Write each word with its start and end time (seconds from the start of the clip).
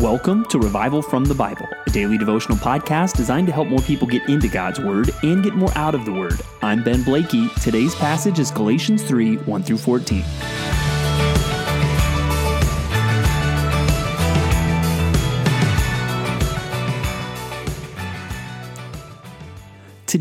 Welcome 0.00 0.44
to 0.50 0.60
Revival 0.60 1.02
from 1.02 1.24
the 1.24 1.34
Bible, 1.34 1.66
a 1.84 1.90
daily 1.90 2.16
devotional 2.16 2.56
podcast 2.56 3.16
designed 3.16 3.48
to 3.48 3.52
help 3.52 3.66
more 3.66 3.80
people 3.80 4.06
get 4.06 4.28
into 4.28 4.46
God's 4.46 4.78
Word 4.78 5.10
and 5.24 5.42
get 5.42 5.54
more 5.54 5.76
out 5.76 5.92
of 5.92 6.04
the 6.04 6.12
Word. 6.12 6.40
I'm 6.62 6.84
Ben 6.84 7.02
Blakey. 7.02 7.48
Today's 7.60 7.96
passage 7.96 8.38
is 8.38 8.52
Galatians 8.52 9.02
3 9.02 9.38
1 9.38 9.62
through 9.64 9.78
14. 9.78 10.22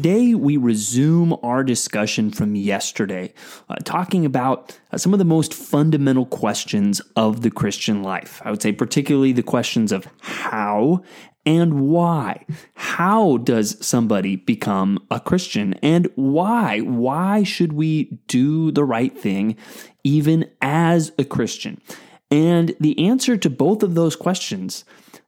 Today, 0.08 0.36
we 0.36 0.56
resume 0.56 1.38
our 1.44 1.66
discussion 1.66 2.32
from 2.32 2.56
yesterday, 2.56 3.34
uh, 3.68 3.76
talking 3.84 4.26
about 4.26 4.80
uh, 4.94 4.98
some 4.98 5.12
of 5.12 5.20
the 5.20 5.26
most 5.26 5.54
fundamental 5.54 6.26
questions 6.26 7.02
of 7.18 7.42
the 7.42 7.52
Christian 7.52 8.04
life. 8.04 8.42
I 8.46 8.52
would 8.52 8.62
say, 8.62 8.72
particularly 8.72 9.34
the 9.34 9.44
questions 9.44 9.92
of 9.92 10.08
how 10.22 11.04
and 11.46 11.90
why. 11.90 12.46
How 12.76 13.36
does 13.36 13.86
somebody 13.86 14.38
become 14.38 15.06
a 15.12 15.20
Christian 15.20 15.74
and 15.84 16.08
why? 16.16 16.80
Why 16.80 17.44
should 17.44 17.74
we 17.74 18.18
do 18.28 18.72
the 18.72 18.86
right 18.86 19.16
thing 19.20 19.58
even 20.06 20.50
as 20.62 21.12
a 21.20 21.26
Christian? 21.26 21.82
And 22.32 22.74
the 22.80 23.06
answer 23.06 23.36
to 23.36 23.50
both 23.50 23.84
of 23.84 23.96
those 23.96 24.16
questions 24.16 24.86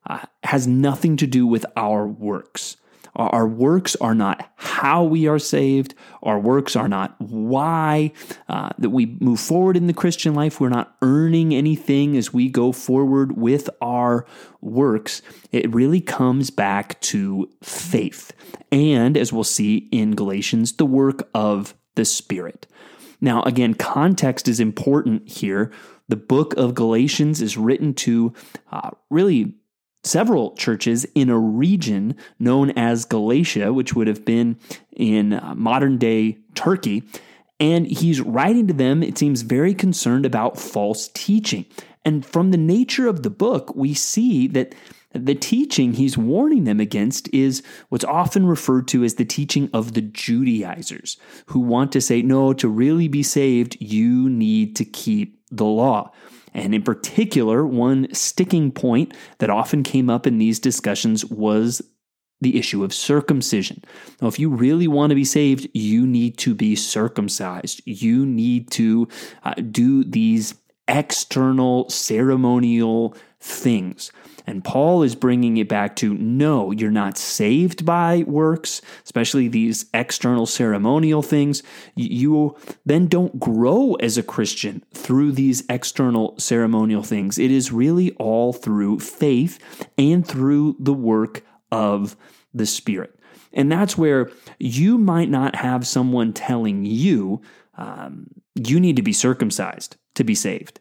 uh, 0.07 0.19
has 0.43 0.67
nothing 0.67 1.17
to 1.17 1.27
do 1.27 1.45
with 1.45 1.65
our 1.75 2.07
works. 2.07 2.77
Our 3.19 3.45
works 3.45 3.97
are 3.97 4.15
not 4.15 4.49
how 4.55 5.03
we 5.03 5.27
are 5.27 5.39
saved. 5.39 5.93
Our 6.23 6.39
works 6.39 6.77
are 6.77 6.87
not 6.87 7.15
why 7.19 8.13
uh, 8.47 8.69
that 8.77 8.91
we 8.91 9.17
move 9.19 9.41
forward 9.41 9.75
in 9.75 9.87
the 9.87 9.93
Christian 9.93 10.33
life. 10.33 10.61
We're 10.61 10.69
not 10.69 10.95
earning 11.01 11.53
anything 11.53 12.15
as 12.15 12.33
we 12.33 12.47
go 12.47 12.71
forward 12.71 13.37
with 13.37 13.69
our 13.81 14.25
works. 14.61 15.21
It 15.51 15.73
really 15.73 15.99
comes 15.99 16.49
back 16.49 16.99
to 17.01 17.49
faith. 17.61 18.31
And 18.71 19.17
as 19.17 19.33
we'll 19.33 19.43
see 19.43 19.89
in 19.91 20.15
Galatians, 20.15 20.77
the 20.77 20.85
work 20.85 21.29
of 21.33 21.75
the 21.95 22.05
Spirit. 22.05 22.67
Now, 23.19 23.43
again, 23.43 23.73
context 23.73 24.47
is 24.47 24.61
important 24.61 25.27
here. 25.27 25.73
The 26.07 26.15
book 26.15 26.53
of 26.53 26.73
Galatians 26.73 27.41
is 27.41 27.57
written 27.57 27.93
to 27.95 28.33
uh, 28.71 28.91
really 29.09 29.55
several 30.03 30.55
churches 30.55 31.05
in 31.15 31.29
a 31.29 31.37
region 31.37 32.15
known 32.39 32.71
as 32.71 33.05
Galatia, 33.05 33.73
which 33.73 33.93
would 33.93 34.07
have 34.07 34.25
been 34.25 34.57
in 34.95 35.33
uh, 35.33 35.53
modern 35.55 35.97
day 35.97 36.37
Turkey. 36.55 37.03
And 37.59 37.87
he's 37.87 38.21
writing 38.21 38.67
to 38.67 38.73
them, 38.73 39.03
it 39.03 39.17
seems, 39.17 39.41
very 39.41 39.73
concerned 39.73 40.25
about 40.25 40.57
false 40.57 41.09
teaching. 41.13 41.65
And 42.05 42.25
from 42.25 42.51
the 42.51 42.57
nature 42.57 43.07
of 43.07 43.23
the 43.23 43.29
book, 43.29 43.75
we 43.75 43.93
see 43.93 44.47
that 44.47 44.73
the 45.13 45.35
teaching 45.35 45.93
he's 45.93 46.17
warning 46.17 46.65
them 46.65 46.79
against 46.79 47.33
is 47.33 47.63
what's 47.89 48.05
often 48.05 48.45
referred 48.45 48.87
to 48.89 49.03
as 49.03 49.15
the 49.15 49.25
teaching 49.25 49.69
of 49.73 49.93
the 49.93 50.01
Judaizers, 50.01 51.17
who 51.47 51.59
want 51.59 51.91
to 51.93 52.01
say, 52.01 52.21
no, 52.21 52.53
to 52.53 52.67
really 52.67 53.07
be 53.07 53.23
saved, 53.23 53.75
you 53.79 54.29
need 54.29 54.75
to 54.75 54.85
keep 54.85 55.41
the 55.49 55.65
law. 55.65 56.11
And 56.53 56.73
in 56.73 56.83
particular, 56.83 57.65
one 57.65 58.13
sticking 58.13 58.71
point 58.71 59.13
that 59.39 59.49
often 59.49 59.83
came 59.83 60.09
up 60.09 60.25
in 60.27 60.37
these 60.37 60.59
discussions 60.59 61.25
was 61.25 61.81
the 62.41 62.57
issue 62.57 62.83
of 62.83 62.93
circumcision. 62.93 63.83
Now, 64.21 64.27
if 64.27 64.39
you 64.39 64.49
really 64.49 64.87
want 64.87 65.09
to 65.09 65.15
be 65.15 65.25
saved, 65.25 65.67
you 65.73 66.07
need 66.07 66.37
to 66.39 66.55
be 66.55 66.75
circumcised. 66.75 67.81
You 67.85 68.25
need 68.25 68.71
to 68.71 69.07
uh, 69.43 69.55
do 69.55 70.03
these 70.03 70.55
external 70.89 71.89
ceremonial 71.89 73.15
things. 73.39 74.11
And 74.45 74.63
Paul 74.63 75.03
is 75.03 75.13
bringing 75.13 75.57
it 75.57 75.69
back 75.69 75.95
to 75.97 76.15
no, 76.15 76.71
you're 76.71 76.89
not 76.89 77.19
saved 77.19 77.85
by 77.85 78.23
works, 78.25 78.81
especially 79.03 79.47
these 79.47 79.85
external 79.93 80.47
ceremonial 80.47 81.21
things. 81.21 81.61
You 81.95 82.57
then 82.83 83.05
don't 83.05 83.39
grow 83.39 83.93
as 83.95 84.17
a 84.17 84.23
Christian 84.23 84.83
through 84.91 85.33
these 85.33 85.63
external 85.69 86.33
ceremonial 86.39 87.03
things. 87.03 87.37
It 87.37 87.51
is 87.51 87.71
really 87.71 88.11
all 88.13 88.51
through 88.51 89.01
faith 89.01 89.59
and 89.99 90.27
through 90.27 90.77
the 90.79 90.95
work 90.95 91.43
of 91.71 92.17
the 92.51 92.65
Spirit. 92.65 93.19
And 93.53 93.71
that's 93.71 93.97
where 93.97 94.31
you 94.57 94.97
might 94.97 95.29
not 95.29 95.55
have 95.55 95.85
someone 95.85 96.33
telling 96.33 96.85
you 96.85 97.41
um, 97.77 98.27
you 98.55 98.79
need 98.79 98.95
to 98.95 99.03
be 99.03 99.13
circumcised 99.13 99.95
to 100.15 100.23
be 100.23 100.35
saved. 100.35 100.79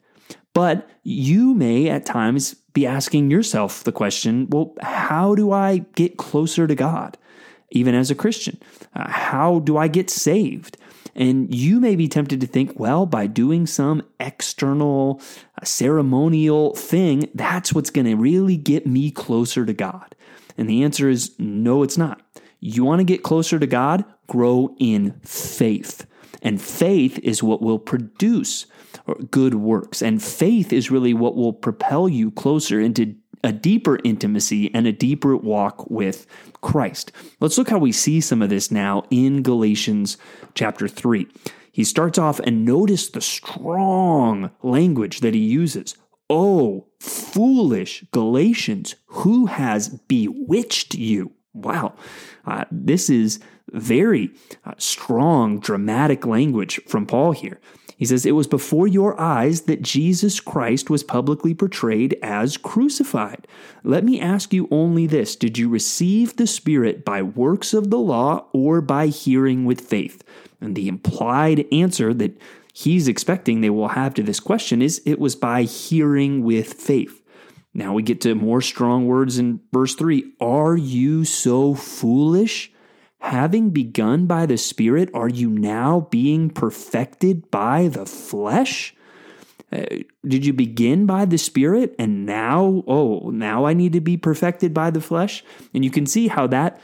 But 0.54 0.88
you 1.04 1.54
may 1.54 1.88
at 1.88 2.04
times 2.04 2.54
be 2.72 2.86
asking 2.86 3.30
yourself 3.30 3.84
the 3.84 3.92
question 3.92 4.48
well, 4.50 4.74
how 4.80 5.34
do 5.34 5.52
I 5.52 5.78
get 5.94 6.16
closer 6.16 6.66
to 6.66 6.74
God, 6.74 7.16
even 7.70 7.94
as 7.94 8.10
a 8.10 8.14
Christian? 8.14 8.58
Uh, 8.94 9.08
how 9.08 9.60
do 9.60 9.76
I 9.76 9.88
get 9.88 10.10
saved? 10.10 10.76
And 11.14 11.52
you 11.52 11.80
may 11.80 11.96
be 11.96 12.08
tempted 12.08 12.40
to 12.40 12.46
think, 12.46 12.78
well, 12.78 13.04
by 13.04 13.26
doing 13.26 13.66
some 13.66 14.02
external 14.20 15.20
uh, 15.60 15.64
ceremonial 15.64 16.74
thing, 16.74 17.28
that's 17.34 17.72
what's 17.72 17.90
going 17.90 18.06
to 18.06 18.14
really 18.14 18.56
get 18.56 18.86
me 18.86 19.10
closer 19.10 19.66
to 19.66 19.72
God. 19.72 20.14
And 20.56 20.68
the 20.68 20.82
answer 20.82 21.08
is 21.08 21.34
no, 21.38 21.82
it's 21.82 21.98
not. 21.98 22.22
You 22.60 22.84
want 22.84 23.00
to 23.00 23.04
get 23.04 23.22
closer 23.22 23.58
to 23.58 23.66
God? 23.66 24.04
Grow 24.26 24.74
in 24.78 25.20
faith. 25.24 26.06
And 26.42 26.60
faith 26.60 27.18
is 27.20 27.42
what 27.42 27.62
will 27.62 27.78
produce 27.78 28.66
good 29.30 29.54
works. 29.54 30.02
And 30.02 30.22
faith 30.22 30.72
is 30.72 30.90
really 30.90 31.14
what 31.14 31.36
will 31.36 31.52
propel 31.52 32.08
you 32.08 32.30
closer 32.30 32.80
into 32.80 33.14
a 33.44 33.52
deeper 33.52 33.98
intimacy 34.04 34.72
and 34.74 34.86
a 34.86 34.92
deeper 34.92 35.36
walk 35.36 35.88
with 35.90 36.26
Christ. 36.60 37.12
Let's 37.40 37.56
look 37.56 37.68
how 37.68 37.78
we 37.78 37.92
see 37.92 38.20
some 38.20 38.42
of 38.42 38.50
this 38.50 38.70
now 38.70 39.04
in 39.10 39.42
Galatians 39.42 40.16
chapter 40.54 40.88
3. 40.88 41.28
He 41.70 41.84
starts 41.84 42.18
off 42.18 42.40
and 42.40 42.64
notice 42.64 43.08
the 43.08 43.20
strong 43.20 44.50
language 44.62 45.20
that 45.20 45.34
he 45.34 45.40
uses. 45.40 45.94
Oh, 46.28 46.88
foolish 47.00 48.04
Galatians, 48.12 48.96
who 49.06 49.46
has 49.46 49.88
bewitched 49.88 50.94
you? 50.94 51.32
Wow, 51.54 51.94
uh, 52.44 52.64
this 52.70 53.08
is 53.08 53.40
very 53.72 54.30
uh, 54.64 54.74
strong, 54.78 55.58
dramatic 55.60 56.26
language 56.26 56.80
from 56.86 57.06
Paul 57.06 57.32
here. 57.32 57.60
He 57.98 58.04
says, 58.04 58.24
It 58.24 58.32
was 58.32 58.46
before 58.46 58.86
your 58.86 59.20
eyes 59.20 59.62
that 59.62 59.82
Jesus 59.82 60.38
Christ 60.38 60.88
was 60.88 61.02
publicly 61.02 61.52
portrayed 61.52 62.16
as 62.22 62.56
crucified. 62.56 63.46
Let 63.82 64.04
me 64.04 64.20
ask 64.20 64.52
you 64.52 64.68
only 64.70 65.06
this 65.06 65.34
Did 65.34 65.58
you 65.58 65.68
receive 65.68 66.36
the 66.36 66.46
Spirit 66.46 67.04
by 67.04 67.22
works 67.22 67.74
of 67.74 67.90
the 67.90 67.98
law 67.98 68.46
or 68.52 68.80
by 68.80 69.08
hearing 69.08 69.64
with 69.64 69.80
faith? 69.80 70.22
And 70.60 70.76
the 70.76 70.88
implied 70.88 71.66
answer 71.72 72.14
that 72.14 72.40
he's 72.72 73.08
expecting 73.08 73.60
they 73.60 73.70
will 73.70 73.88
have 73.88 74.14
to 74.14 74.22
this 74.22 74.40
question 74.40 74.80
is 74.80 75.02
it 75.04 75.18
was 75.18 75.34
by 75.34 75.62
hearing 75.62 76.44
with 76.44 76.74
faith. 76.74 77.20
Now 77.74 77.92
we 77.92 78.02
get 78.02 78.20
to 78.22 78.34
more 78.36 78.62
strong 78.62 79.06
words 79.06 79.38
in 79.38 79.60
verse 79.72 79.96
3. 79.96 80.34
Are 80.40 80.76
you 80.76 81.24
so 81.24 81.74
foolish? 81.74 82.72
Having 83.20 83.70
begun 83.70 84.26
by 84.26 84.46
the 84.46 84.56
Spirit, 84.56 85.10
are 85.12 85.28
you 85.28 85.50
now 85.50 86.06
being 86.10 86.50
perfected 86.50 87.50
by 87.50 87.88
the 87.88 88.06
flesh? 88.06 88.94
Uh, 89.70 89.84
did 90.26 90.46
you 90.46 90.52
begin 90.52 91.04
by 91.04 91.24
the 91.24 91.36
Spirit 91.36 91.94
and 91.98 92.24
now, 92.24 92.84
oh, 92.86 93.30
now 93.30 93.66
I 93.66 93.74
need 93.74 93.92
to 93.92 94.00
be 94.00 94.16
perfected 94.16 94.72
by 94.72 94.90
the 94.90 95.00
flesh? 95.00 95.44
And 95.74 95.84
you 95.84 95.90
can 95.90 96.06
see 96.06 96.28
how 96.28 96.46
that 96.46 96.80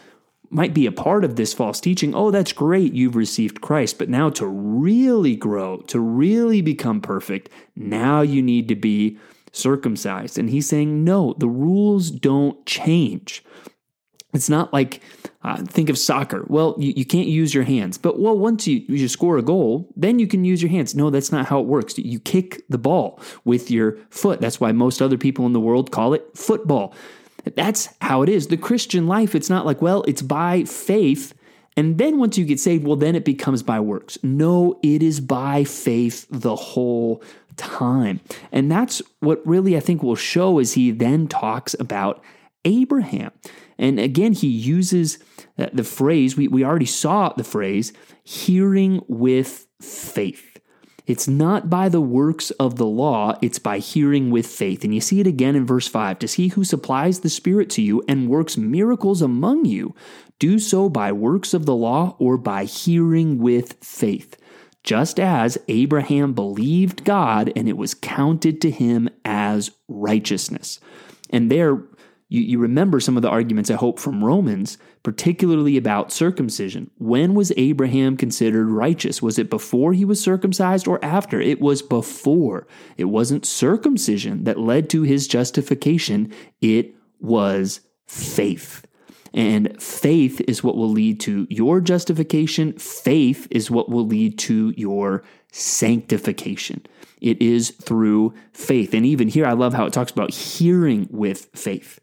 might 0.50 0.74
be 0.74 0.86
a 0.86 0.92
part 0.92 1.24
of 1.24 1.36
this 1.36 1.54
false 1.54 1.80
teaching. 1.80 2.14
Oh, 2.14 2.30
that's 2.30 2.52
great, 2.52 2.92
you've 2.92 3.16
received 3.16 3.60
Christ. 3.60 3.98
But 3.98 4.08
now 4.08 4.28
to 4.30 4.46
really 4.46 5.36
grow, 5.36 5.78
to 5.88 5.98
really 5.98 6.60
become 6.60 7.00
perfect, 7.00 7.48
now 7.74 8.20
you 8.20 8.42
need 8.42 8.68
to 8.68 8.76
be 8.76 9.18
circumcised. 9.52 10.36
And 10.38 10.50
he's 10.50 10.68
saying, 10.68 11.04
no, 11.04 11.34
the 11.38 11.48
rules 11.48 12.10
don't 12.10 12.64
change. 12.66 13.44
It's 14.34 14.50
not 14.50 14.72
like 14.72 15.00
uh, 15.42 15.62
think 15.62 15.88
of 15.88 15.96
soccer. 15.96 16.44
Well, 16.48 16.74
you, 16.76 16.92
you 16.96 17.04
can't 17.04 17.28
use 17.28 17.54
your 17.54 17.64
hands, 17.64 17.96
but 17.96 18.18
well, 18.18 18.36
once 18.36 18.66
you, 18.66 18.84
you 18.88 19.06
score 19.08 19.38
a 19.38 19.42
goal, 19.42 19.88
then 19.96 20.18
you 20.18 20.26
can 20.26 20.44
use 20.44 20.60
your 20.60 20.70
hands. 20.70 20.94
No, 20.94 21.08
that's 21.08 21.30
not 21.30 21.46
how 21.46 21.60
it 21.60 21.66
works. 21.66 21.96
You 21.96 22.18
kick 22.18 22.64
the 22.68 22.78
ball 22.78 23.20
with 23.44 23.70
your 23.70 23.96
foot. 24.10 24.40
That's 24.40 24.60
why 24.60 24.72
most 24.72 25.00
other 25.00 25.16
people 25.16 25.46
in 25.46 25.52
the 25.52 25.60
world 25.60 25.92
call 25.92 26.14
it 26.14 26.36
football. 26.36 26.94
That's 27.54 27.88
how 28.00 28.22
it 28.22 28.28
is. 28.28 28.48
The 28.48 28.56
Christian 28.56 29.06
life, 29.06 29.34
it's 29.34 29.50
not 29.50 29.66
like, 29.66 29.80
well, 29.80 30.02
it's 30.08 30.22
by 30.22 30.64
faith. 30.64 31.32
And 31.76 31.98
then 31.98 32.18
once 32.18 32.38
you 32.38 32.44
get 32.44 32.58
saved, 32.58 32.84
well, 32.84 32.96
then 32.96 33.14
it 33.14 33.24
becomes 33.24 33.62
by 33.62 33.80
works. 33.80 34.18
No, 34.22 34.78
it 34.82 35.02
is 35.02 35.20
by 35.20 35.64
faith 35.64 36.26
the 36.30 36.56
whole 36.56 37.22
time. 37.56 38.20
And 38.50 38.70
that's 38.70 39.02
what 39.20 39.46
really 39.46 39.76
I 39.76 39.80
think 39.80 40.02
will 40.02 40.16
show 40.16 40.58
as 40.58 40.72
he 40.72 40.90
then 40.90 41.28
talks 41.28 41.74
about 41.78 42.22
Abraham. 42.64 43.30
And 43.78 43.98
again, 43.98 44.32
he 44.32 44.48
uses 44.48 45.18
uh, 45.58 45.66
the 45.72 45.84
phrase, 45.84 46.36
we, 46.36 46.48
we 46.48 46.64
already 46.64 46.86
saw 46.86 47.30
the 47.30 47.44
phrase, 47.44 47.92
hearing 48.22 49.02
with 49.08 49.66
faith. 49.80 50.54
It's 51.06 51.28
not 51.28 51.68
by 51.68 51.90
the 51.90 52.00
works 52.00 52.50
of 52.52 52.76
the 52.76 52.86
law, 52.86 53.36
it's 53.42 53.58
by 53.58 53.78
hearing 53.78 54.30
with 54.30 54.46
faith. 54.46 54.84
And 54.84 54.94
you 54.94 55.02
see 55.02 55.20
it 55.20 55.26
again 55.26 55.54
in 55.54 55.66
verse 55.66 55.86
5. 55.86 56.18
Does 56.18 56.34
he 56.34 56.48
who 56.48 56.64
supplies 56.64 57.20
the 57.20 57.28
Spirit 57.28 57.68
to 57.70 57.82
you 57.82 58.02
and 58.08 58.28
works 58.28 58.56
miracles 58.56 59.20
among 59.20 59.66
you 59.66 59.94
do 60.38 60.58
so 60.58 60.88
by 60.88 61.12
works 61.12 61.52
of 61.52 61.66
the 61.66 61.74
law 61.74 62.16
or 62.18 62.38
by 62.38 62.64
hearing 62.64 63.38
with 63.38 63.74
faith? 63.84 64.36
Just 64.82 65.20
as 65.20 65.58
Abraham 65.68 66.32
believed 66.32 67.04
God 67.04 67.52
and 67.54 67.68
it 67.68 67.76
was 67.76 67.94
counted 67.94 68.60
to 68.62 68.70
him 68.70 69.10
as 69.24 69.70
righteousness. 69.88 70.80
And 71.30 71.50
there, 71.50 71.82
you, 72.34 72.42
you 72.42 72.58
remember 72.58 72.98
some 72.98 73.16
of 73.16 73.22
the 73.22 73.30
arguments, 73.30 73.70
I 73.70 73.76
hope, 73.76 74.00
from 74.00 74.24
Romans, 74.24 74.76
particularly 75.04 75.76
about 75.76 76.10
circumcision. 76.10 76.90
When 76.98 77.34
was 77.34 77.52
Abraham 77.56 78.16
considered 78.16 78.68
righteous? 78.68 79.22
Was 79.22 79.38
it 79.38 79.48
before 79.48 79.92
he 79.92 80.04
was 80.04 80.20
circumcised 80.20 80.88
or 80.88 81.02
after? 81.04 81.40
It 81.40 81.60
was 81.60 81.80
before. 81.80 82.66
It 82.96 83.04
wasn't 83.04 83.46
circumcision 83.46 84.44
that 84.44 84.58
led 84.58 84.90
to 84.90 85.02
his 85.02 85.28
justification, 85.28 86.32
it 86.60 86.94
was 87.20 87.80
faith. 88.06 88.84
And 89.32 89.80
faith 89.82 90.40
is 90.46 90.62
what 90.62 90.76
will 90.76 90.90
lead 90.90 91.20
to 91.20 91.46
your 91.50 91.80
justification. 91.80 92.72
Faith 92.74 93.48
is 93.50 93.70
what 93.70 93.88
will 93.88 94.06
lead 94.06 94.38
to 94.40 94.72
your 94.76 95.24
sanctification. 95.50 96.86
It 97.20 97.42
is 97.42 97.70
through 97.70 98.34
faith. 98.52 98.94
And 98.94 99.04
even 99.04 99.28
here, 99.28 99.46
I 99.46 99.52
love 99.52 99.74
how 99.74 99.86
it 99.86 99.92
talks 99.92 100.12
about 100.12 100.32
hearing 100.32 101.08
with 101.10 101.48
faith. 101.54 102.00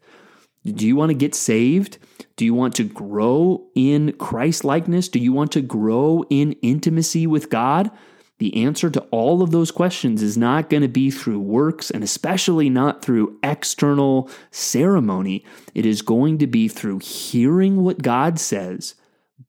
Do 0.64 0.86
you 0.86 0.94
want 0.96 1.10
to 1.10 1.14
get 1.14 1.34
saved? 1.34 1.98
Do 2.36 2.44
you 2.44 2.54
want 2.54 2.74
to 2.76 2.84
grow 2.84 3.66
in 3.74 4.12
Christ 4.14 4.64
likeness? 4.64 5.08
Do 5.08 5.18
you 5.18 5.32
want 5.32 5.52
to 5.52 5.60
grow 5.60 6.24
in 6.30 6.52
intimacy 6.62 7.26
with 7.26 7.50
God? 7.50 7.90
The 8.38 8.64
answer 8.64 8.90
to 8.90 9.00
all 9.12 9.42
of 9.42 9.52
those 9.52 9.70
questions 9.70 10.22
is 10.22 10.36
not 10.36 10.68
going 10.68 10.82
to 10.82 10.88
be 10.88 11.10
through 11.10 11.40
works 11.40 11.90
and 11.90 12.02
especially 12.02 12.68
not 12.68 13.00
through 13.00 13.38
external 13.42 14.28
ceremony. 14.50 15.44
It 15.74 15.86
is 15.86 16.02
going 16.02 16.38
to 16.38 16.46
be 16.46 16.66
through 16.66 16.98
hearing 17.00 17.84
what 17.84 18.02
God 18.02 18.40
says, 18.40 18.94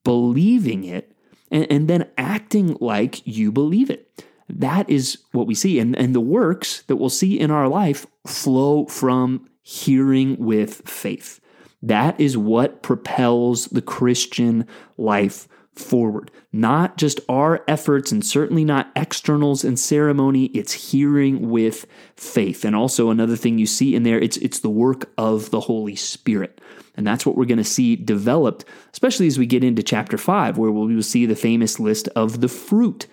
believing 0.04 0.84
it, 0.84 1.12
and, 1.50 1.66
and 1.70 1.88
then 1.88 2.08
acting 2.16 2.76
like 2.80 3.26
you 3.26 3.50
believe 3.50 3.90
it. 3.90 4.24
That 4.48 4.88
is 4.88 5.18
what 5.32 5.46
we 5.46 5.54
see. 5.54 5.78
And, 5.78 5.96
and 5.96 6.14
the 6.14 6.20
works 6.20 6.82
that 6.82 6.96
we'll 6.96 7.08
see 7.08 7.40
in 7.40 7.50
our 7.50 7.68
life 7.68 8.06
flow 8.26 8.86
from 8.86 9.48
hearing 9.64 10.36
with 10.38 10.88
faith. 10.88 11.40
That 11.82 12.18
is 12.20 12.36
what 12.36 12.82
propels 12.82 13.66
the 13.66 13.82
Christian 13.82 14.66
life 14.96 15.48
forward. 15.74 16.30
Not 16.52 16.96
just 16.96 17.18
our 17.28 17.64
efforts 17.66 18.12
and 18.12 18.24
certainly 18.24 18.64
not 18.64 18.92
externals 18.94 19.64
and 19.64 19.78
ceremony, 19.78 20.44
it's 20.46 20.92
hearing 20.92 21.50
with 21.50 21.86
faith. 22.16 22.64
And 22.64 22.76
also 22.76 23.10
another 23.10 23.36
thing 23.36 23.58
you 23.58 23.66
see 23.66 23.94
in 23.94 24.04
there, 24.04 24.18
it's 24.18 24.36
it's 24.36 24.60
the 24.60 24.70
work 24.70 25.10
of 25.18 25.50
the 25.50 25.60
Holy 25.60 25.96
Spirit. 25.96 26.60
And 26.96 27.06
that's 27.06 27.26
what 27.26 27.36
we're 27.36 27.44
going 27.44 27.58
to 27.58 27.64
see 27.64 27.96
developed, 27.96 28.64
especially 28.92 29.26
as 29.26 29.38
we 29.38 29.46
get 29.46 29.64
into 29.64 29.82
chapter 29.82 30.16
5 30.16 30.58
where 30.58 30.70
we 30.70 30.94
will 30.94 31.02
see 31.02 31.26
the 31.26 31.34
famous 31.34 31.80
list 31.80 32.08
of 32.14 32.40
the 32.40 32.48
fruit 32.48 33.06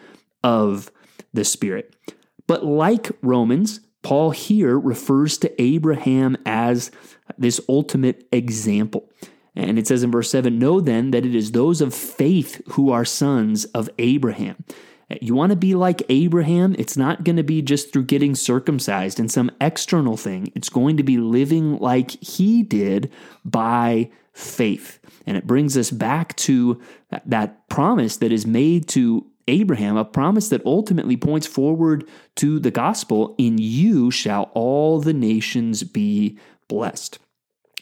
of 0.43 0.91
the 1.33 1.43
Spirit. 1.43 1.95
But 2.45 2.63
like 2.63 3.11
Romans, 3.21 3.79
Paul 4.01 4.31
here 4.31 4.79
refers 4.79 5.37
to 5.39 5.61
Abraham 5.61 6.37
as 6.45 6.91
this 7.37 7.59
ultimate 7.69 8.27
example. 8.31 9.09
And 9.55 9.77
it 9.77 9.87
says 9.87 10.03
in 10.03 10.11
verse 10.11 10.29
7 10.29 10.57
Know 10.57 10.79
then 10.79 11.11
that 11.11 11.25
it 11.25 11.35
is 11.35 11.51
those 11.51 11.81
of 11.81 11.93
faith 11.93 12.61
who 12.69 12.91
are 12.91 13.05
sons 13.05 13.65
of 13.65 13.89
Abraham. 13.99 14.63
You 15.19 15.35
want 15.35 15.49
to 15.49 15.57
be 15.57 15.75
like 15.75 16.03
Abraham? 16.09 16.75
It's 16.79 16.95
not 16.95 17.23
going 17.23 17.35
to 17.35 17.43
be 17.43 17.61
just 17.61 17.91
through 17.91 18.05
getting 18.05 18.33
circumcised 18.35 19.19
and 19.19 19.29
some 19.29 19.51
external 19.59 20.15
thing. 20.15 20.51
It's 20.55 20.69
going 20.69 20.97
to 20.97 21.03
be 21.03 21.17
living 21.17 21.77
like 21.79 22.11
he 22.23 22.63
did 22.63 23.11
by 23.43 24.09
faith. 24.31 24.99
And 25.27 25.35
it 25.35 25.45
brings 25.45 25.75
us 25.75 25.91
back 25.91 26.35
to 26.37 26.81
that 27.25 27.67
promise 27.67 28.17
that 28.17 28.31
is 28.31 28.45
made 28.45 28.87
to 28.89 29.25
Abraham, 29.51 29.97
a 29.97 30.05
promise 30.05 30.49
that 30.49 30.65
ultimately 30.65 31.17
points 31.17 31.45
forward 31.45 32.07
to 32.37 32.59
the 32.59 32.71
gospel 32.71 33.35
in 33.37 33.57
you 33.57 34.09
shall 34.09 34.49
all 34.53 34.99
the 34.99 35.13
nations 35.13 35.83
be 35.83 36.39
blessed. 36.67 37.19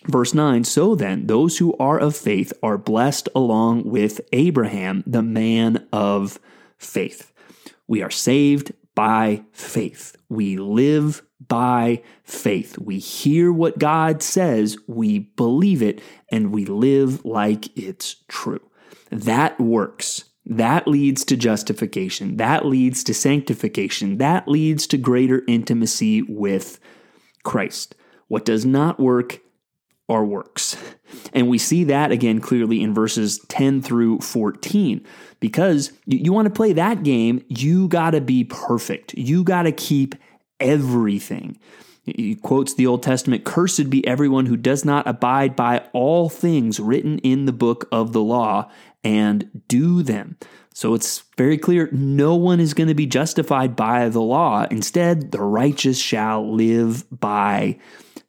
Verse 0.05 0.33
9 0.33 0.63
So 0.63 0.95
then, 0.95 1.27
those 1.27 1.57
who 1.57 1.75
are 1.77 1.99
of 1.99 2.15
faith 2.15 2.51
are 2.63 2.77
blessed 2.77 3.29
along 3.35 3.83
with 3.83 4.21
Abraham, 4.33 5.03
the 5.05 5.21
man 5.21 5.87
of 5.93 6.39
faith. 6.77 7.31
We 7.87 8.01
are 8.01 8.11
saved 8.11 8.73
by 8.95 9.43
faith. 9.51 10.15
We 10.29 10.57
live 10.57 11.21
by 11.47 12.01
faith. 12.23 12.77
We 12.77 12.99
hear 12.99 13.51
what 13.51 13.79
God 13.79 14.21
says, 14.21 14.77
we 14.87 15.19
believe 15.19 15.81
it, 15.81 16.01
and 16.29 16.51
we 16.51 16.65
live 16.65 17.23
like 17.25 17.77
it's 17.77 18.17
true. 18.27 18.61
That 19.09 19.59
works. 19.59 20.25
That 20.49 20.87
leads 20.87 21.23
to 21.25 21.37
justification. 21.37 22.37
That 22.37 22.65
leads 22.65 23.03
to 23.05 23.13
sanctification. 23.13 24.17
That 24.17 24.47
leads 24.47 24.87
to 24.87 24.97
greater 24.97 25.43
intimacy 25.47 26.23
with 26.23 26.79
Christ. 27.43 27.95
What 28.27 28.45
does 28.45 28.65
not 28.65 28.99
work 28.99 29.39
are 30.09 30.25
works. 30.25 30.75
And 31.33 31.47
we 31.47 31.59
see 31.59 31.83
that 31.85 32.11
again 32.11 32.41
clearly 32.41 32.81
in 32.81 32.93
verses 32.93 33.39
10 33.47 33.81
through 33.81 34.19
14. 34.19 35.05
Because 35.39 35.91
you, 36.05 36.33
want 36.33 36.47
to 36.47 36.53
play 36.53 36.73
that 36.73 37.03
game, 37.03 37.43
you 37.47 37.87
got 37.87 38.11
to 38.11 38.21
be 38.21 38.43
perfect. 38.43 39.13
You 39.13 39.43
got 39.43 39.63
to 39.63 39.71
keep 39.71 40.15
everything. 40.59 41.59
He 42.03 42.35
quotes 42.35 42.73
the 42.73 42.87
Old 42.87 43.03
Testament 43.03 43.45
Cursed 43.45 43.89
be 43.89 44.05
everyone 44.07 44.47
who 44.47 44.57
does 44.57 44.83
not 44.83 45.07
abide 45.07 45.55
by 45.55 45.87
all 45.93 46.27
things 46.27 46.79
written 46.79 47.19
in 47.19 47.45
the 47.45 47.53
book 47.53 47.87
of 47.91 48.13
the 48.13 48.21
law 48.21 48.71
and 49.03 49.49
do 49.67 50.03
them. 50.03 50.37
So 50.73 50.93
it's 50.93 51.23
very 51.37 51.57
clear 51.57 51.89
no 51.91 52.35
one 52.35 52.59
is 52.59 52.73
going 52.73 52.87
to 52.87 52.95
be 52.95 53.05
justified 53.05 53.75
by 53.75 54.09
the 54.09 54.21
law. 54.21 54.65
Instead, 54.71 55.31
the 55.31 55.41
righteous 55.41 55.99
shall 55.99 56.53
live 56.53 57.05
by 57.11 57.79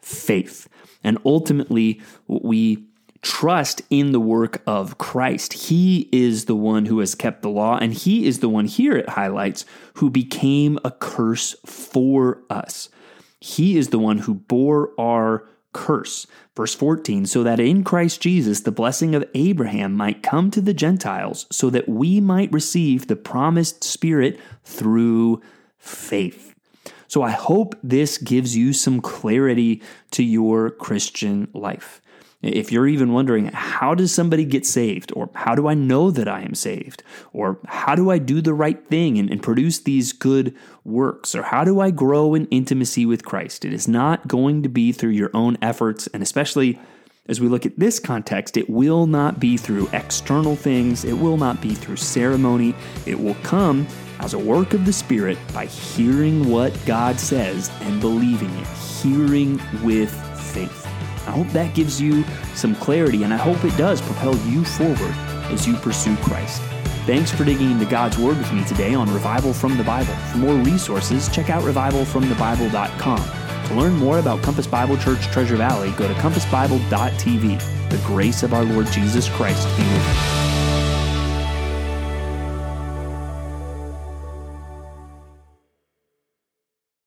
faith. 0.00 0.69
And 1.05 1.19
ultimately, 1.25 2.00
we 2.26 2.84
trust 3.22 3.82
in 3.90 4.12
the 4.12 4.20
work 4.20 4.62
of 4.67 4.99
Christ. 4.99 5.52
He 5.52 6.08
is 6.11 6.46
the 6.46 6.56
one 6.56 6.87
who 6.87 6.99
has 7.00 7.14
kept 7.14 7.43
the 7.43 7.50
law, 7.50 7.78
and 7.78 7.93
He 7.93 8.26
is 8.26 8.40
the 8.40 8.49
one 8.49 8.67
here 8.67 8.96
it 8.96 9.11
highlights 9.11 9.64
who 9.94 10.11
became 10.11 10.78
a 10.84 10.90
curse 10.90 11.55
for 11.67 12.43
us. 12.49 12.88
He 13.40 13.76
is 13.76 13.88
the 13.88 13.99
one 13.99 14.19
who 14.19 14.34
bore 14.34 14.91
our 14.98 15.48
curse. 15.72 16.27
Verse 16.56 16.74
14, 16.74 17.27
so 17.27 17.43
that 17.43 17.60
in 17.60 17.84
Christ 17.84 18.20
Jesus 18.20 18.60
the 18.60 18.72
blessing 18.72 19.15
of 19.15 19.29
Abraham 19.34 19.94
might 19.94 20.22
come 20.22 20.50
to 20.50 20.60
the 20.60 20.74
Gentiles, 20.74 21.46
so 21.50 21.70
that 21.70 21.89
we 21.89 22.20
might 22.20 22.53
receive 22.53 23.06
the 23.06 23.17
promised 23.17 23.84
Spirit 23.84 24.39
through 24.65 25.41
faith. 25.79 26.55
So 27.08 27.22
I 27.22 27.31
hope 27.31 27.74
this 27.82 28.19
gives 28.19 28.56
you 28.56 28.72
some 28.72 29.00
clarity 29.00 29.82
to 30.12 30.22
your 30.22 30.70
Christian 30.70 31.48
life. 31.53 32.00
If 32.43 32.73
you're 32.73 32.89
even 32.89 33.13
wondering, 33.13 33.47
how 33.47 33.94
does 33.94 34.15
somebody 34.15 34.47
get 34.47 34.65
saved? 34.65 35.13
Or 35.15 35.29
how 35.35 35.55
do 35.55 35.69
I 35.69 35.75
know 35.75 36.11
that 36.11 36.27
I 36.27 36.41
am 36.41 36.55
saved? 36.55 37.03
Or 37.35 37.59
how 37.67 37.94
do 37.94 38.11
I 38.11 38.19
do 38.19 38.41
the 38.41 38.55
right 38.55 38.82
thing 38.89 39.19
and, 39.19 39.31
and, 39.31 39.43
produce 39.43 39.79
these 39.79 40.15
good 40.15 40.55
works? 40.82 41.35
Or 41.35 41.43
how 41.43 41.65
do 41.65 41.81
I 41.81 41.91
grow 41.91 42.35
in 42.35 42.47
intimacy 42.47 43.05
with 43.05 43.27
Christ? 43.27 43.67
It 43.67 43.75
is 43.75 43.87
not 43.87 44.27
going 44.27 44.63
to 44.63 44.70
be 44.70 44.91
through 44.91 45.11
your 45.11 45.31
own 45.35 45.59
efforts. 45.61 46.06
And 46.09 46.23
especially 46.23 46.79
as 47.27 47.41
we 47.41 47.49
look 47.49 47.67
at 47.67 47.79
this 47.79 48.01
context, 48.01 48.56
it 48.56 48.70
will 48.70 49.06
not 49.06 49.39
be 49.39 49.59
through 49.59 49.89
external 49.93 50.56
things, 50.56 51.05
it 51.05 51.13
will 51.13 51.37
not 51.37 51.61
be 51.61 51.75
through 51.75 51.97
ceremony. 51.97 52.75
It 53.05 53.20
will 53.20 53.37
come 53.43 53.87
as 54.19 54.35
a 54.35 54.39
work 54.39 54.73
of 54.73 54.87
the 54.87 54.93
Spirit 54.93 55.39
by 55.53 55.67
hearing 55.67 56.51
what 56.51 56.77
God 56.87 57.20
says 57.20 57.70
and 57.82 58.01
believing 58.01 58.51
it, 58.51 58.67
hearing 59.03 59.61
with. 59.82 60.30
I 61.31 61.32
hope 61.32 61.49
that 61.51 61.77
gives 61.77 62.01
you 62.01 62.25
some 62.56 62.75
clarity, 62.75 63.22
and 63.22 63.32
I 63.32 63.37
hope 63.37 63.65
it 63.65 63.77
does 63.77 64.03
propel 64.03 64.34
you 64.49 64.65
forward 64.65 65.15
as 65.53 65.65
you 65.65 65.77
pursue 65.77 66.17
Christ. 66.17 66.60
Thanks 67.06 67.31
for 67.31 67.44
digging 67.44 67.70
into 67.70 67.87
God's 67.87 68.19
Word 68.19 68.37
with 68.37 68.53
me 68.53 68.65
today 68.65 68.94
on 68.94 69.08
Revival 69.15 69.53
from 69.53 69.77
the 69.77 69.84
Bible. 69.84 70.13
For 70.32 70.39
more 70.39 70.55
resources, 70.55 71.29
check 71.29 71.49
out 71.49 71.63
revivalfromthebible.com. 71.63 73.69
To 73.69 73.75
learn 73.75 73.94
more 73.94 74.19
about 74.19 74.43
Compass 74.43 74.67
Bible 74.67 74.96
Church 74.96 75.22
Treasure 75.29 75.56
Valley, 75.56 75.93
go 75.93 76.08
to 76.08 76.15
compassbible.tv. 76.15 77.91
The 77.91 77.99
grace 77.99 78.43
of 78.43 78.53
our 78.53 78.65
Lord 78.65 78.89
Jesus 78.89 79.29
Christ 79.29 79.69
be 79.77 79.84
with 79.84 80.34
you. 80.34 80.40